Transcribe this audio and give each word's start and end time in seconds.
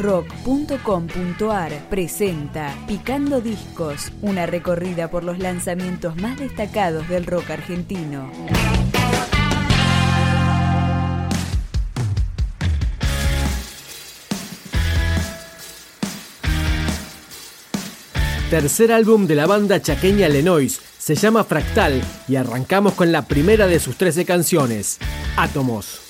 rock.com.ar 0.00 1.72
presenta 1.90 2.74
Picando 2.88 3.40
Discos, 3.40 4.10
una 4.22 4.46
recorrida 4.46 5.10
por 5.10 5.24
los 5.24 5.38
lanzamientos 5.38 6.16
más 6.16 6.38
destacados 6.38 7.08
del 7.08 7.26
rock 7.26 7.50
argentino. 7.50 8.30
Tercer 18.48 18.90
álbum 18.90 19.26
de 19.26 19.34
la 19.36 19.46
banda 19.46 19.80
chaqueña 19.80 20.28
Lenois, 20.28 20.80
se 20.98 21.14
llama 21.14 21.44
Fractal 21.44 22.02
y 22.26 22.36
arrancamos 22.36 22.94
con 22.94 23.12
la 23.12 23.22
primera 23.22 23.68
de 23.68 23.78
sus 23.78 23.96
13 23.96 24.24
canciones, 24.24 24.98
Átomos. 25.36 26.09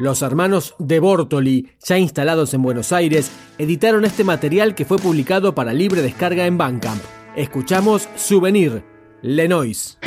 Los 0.00 0.22
hermanos 0.22 0.74
de 0.78 0.98
Bortoli, 0.98 1.68
ya 1.84 1.98
instalados 1.98 2.54
en 2.54 2.62
Buenos 2.62 2.90
Aires, 2.90 3.30
editaron 3.58 4.06
este 4.06 4.24
material 4.24 4.74
que 4.74 4.86
fue 4.86 4.96
publicado 4.96 5.54
para 5.54 5.74
libre 5.74 6.00
descarga 6.00 6.46
en 6.46 6.56
Bandcamp. 6.56 7.02
Escuchamos 7.36 8.08
Souvenir, 8.16 8.82
Lenois. 9.20 9.98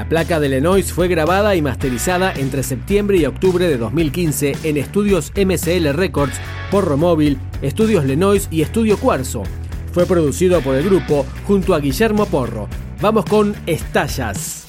La 0.00 0.08
placa 0.08 0.40
de 0.40 0.48
Lenois 0.48 0.94
fue 0.94 1.08
grabada 1.08 1.54
y 1.56 1.60
masterizada 1.60 2.32
entre 2.32 2.62
septiembre 2.62 3.18
y 3.18 3.26
octubre 3.26 3.68
de 3.68 3.76
2015 3.76 4.56
en 4.62 4.78
estudios 4.78 5.30
MCL 5.36 5.88
Records 5.92 6.40
por 6.70 6.86
Romóvil, 6.86 7.36
Estudios 7.60 8.06
Lenois 8.06 8.48
y 8.50 8.62
Estudio 8.62 8.96
Cuarzo. 8.96 9.42
Fue 9.92 10.06
producido 10.06 10.62
por 10.62 10.74
el 10.74 10.86
grupo 10.86 11.26
junto 11.46 11.74
a 11.74 11.80
Guillermo 11.80 12.24
Porro. 12.24 12.66
Vamos 13.02 13.26
con 13.26 13.54
Estallas. 13.66 14.59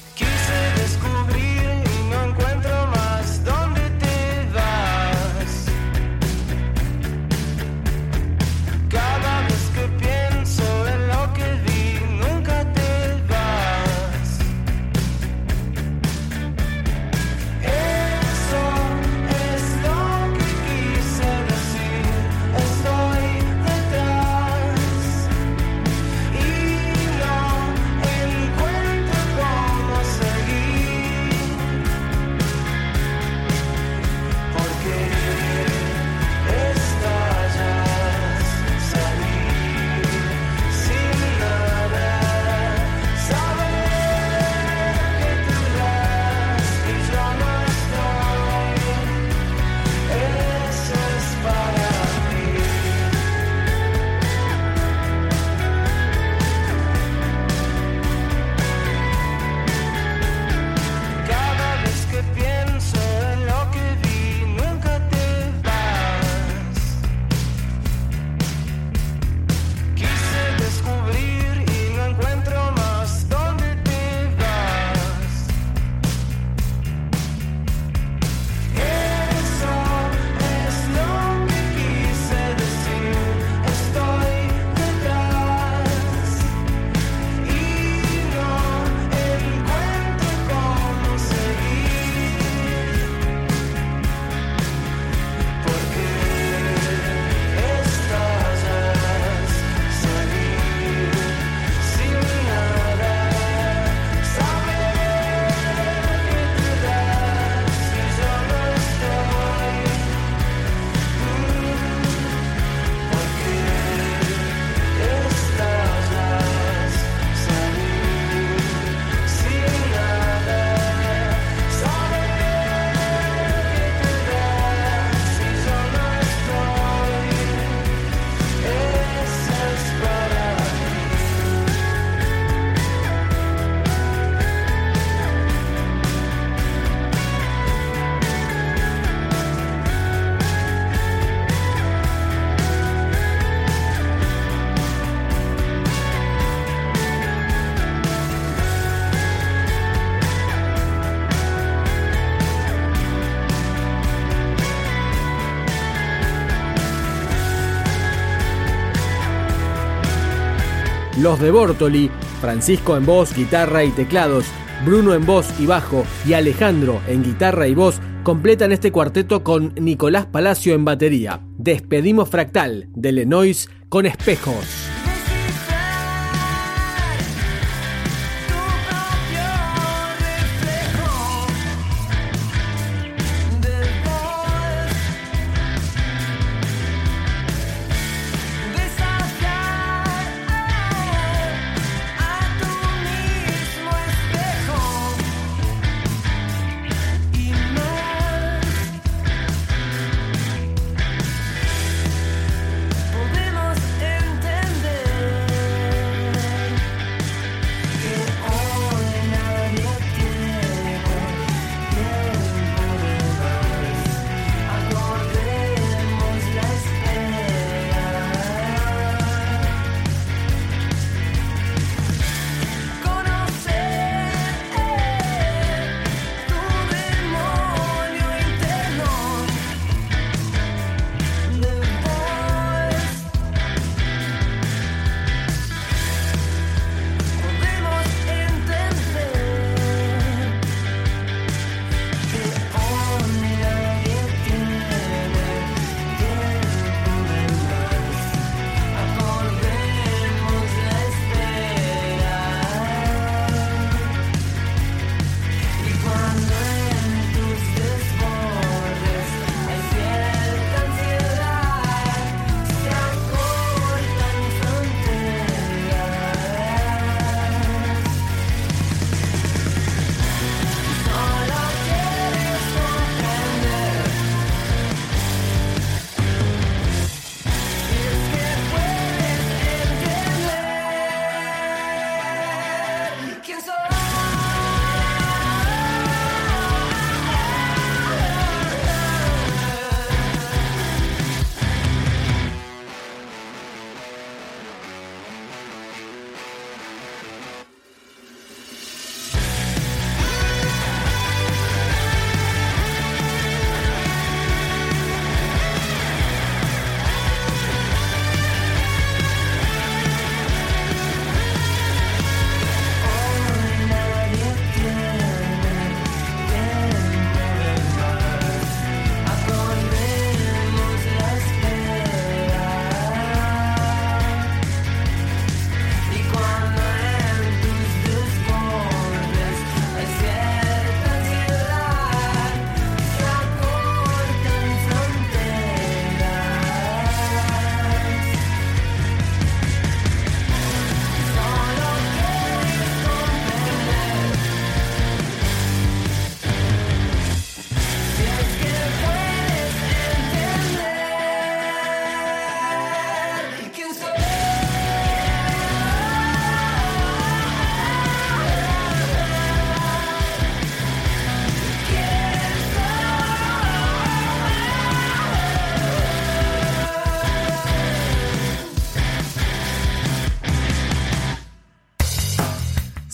Los 161.22 161.38
de 161.38 161.52
Bortoli, 161.52 162.10
Francisco 162.40 162.96
en 162.96 163.06
voz, 163.06 163.32
guitarra 163.32 163.84
y 163.84 163.90
teclados, 163.90 164.44
Bruno 164.84 165.14
en 165.14 165.24
voz 165.24 165.46
y 165.60 165.66
bajo 165.66 166.04
y 166.26 166.32
Alejandro 166.32 167.00
en 167.06 167.22
guitarra 167.22 167.68
y 167.68 167.76
voz 167.76 168.00
completan 168.24 168.72
este 168.72 168.90
cuarteto 168.90 169.44
con 169.44 169.72
Nicolás 169.76 170.26
Palacio 170.26 170.74
en 170.74 170.84
batería. 170.84 171.40
Despedimos 171.58 172.28
Fractal 172.28 172.88
de 172.96 173.12
Lenois 173.12 173.70
con 173.88 174.04
espejos. 174.06 174.81